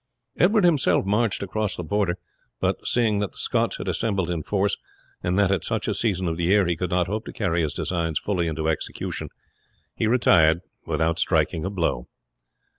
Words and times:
Edward 0.35 0.63
himself 0.63 1.05
marched 1.05 1.43
across 1.43 1.77
the 1.77 1.83
Border; 1.83 2.17
but 2.59 2.87
seeing 2.87 3.19
that 3.19 3.33
the 3.33 3.37
Scots 3.37 3.77
had 3.77 3.87
assembled 3.87 4.31
in 4.31 4.41
force, 4.41 4.75
and 5.21 5.37
that 5.37 5.51
at 5.51 5.63
such 5.63 5.87
a 5.87 5.93
season 5.93 6.27
of 6.27 6.37
the 6.37 6.45
year 6.45 6.65
he 6.65 6.75
could 6.75 6.89
not 6.89 7.05
hope 7.05 7.23
to 7.25 7.31
carry 7.31 7.61
his 7.61 7.75
designs 7.75 8.17
fully 8.17 8.47
into 8.47 8.67
execution, 8.67 9.29
he 9.93 10.07
retired 10.07 10.61
without 10.87 11.19
striking 11.19 11.65
a 11.65 11.69
blow. 11.69 12.07